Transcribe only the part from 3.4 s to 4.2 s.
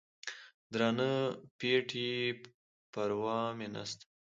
مې نسته